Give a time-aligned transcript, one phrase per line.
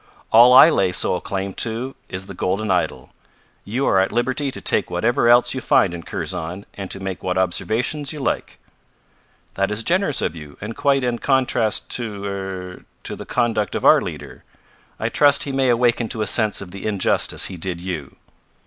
[0.31, 3.11] "All I lay sole claim to is the golden idol.
[3.63, 7.21] You are at liberty to take whatever else you find in Kurzon and to make
[7.21, 8.57] what observations you like."
[9.53, 13.85] "That is generous of you, and quite in contrast to er to the conduct of
[13.85, 14.43] our leader.
[14.99, 18.15] I trust he may awaken to a sense of the injustice he did you."